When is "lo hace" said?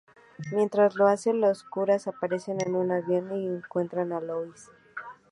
0.95-1.31